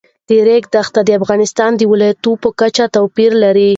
[0.27, 3.69] د ریګ دښتې د افغانستان د ولایاتو په کچه توپیر لري.